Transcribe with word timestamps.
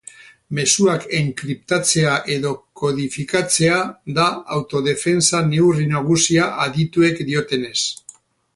Mezuak 0.59 1.03
enkriptatzea 1.17 2.15
edo 2.35 2.53
kodifikatzea 2.81 3.77
da 4.21 4.25
autodefentsa 4.57 5.43
neurri 5.53 5.87
nagusia 5.95 6.49
adituek 6.65 7.23
diotenez. 7.29 7.79